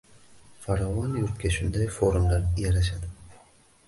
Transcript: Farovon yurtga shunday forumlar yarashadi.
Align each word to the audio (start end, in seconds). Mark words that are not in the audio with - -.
Farovon 0.61 1.11
yurtga 1.19 1.51
shunday 1.57 1.89
forumlar 1.97 2.47
yarashadi. 2.63 3.11